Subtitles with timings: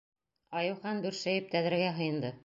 [0.61, 2.33] Айыухан бөршәйеп тәҙрәгә һыйынды.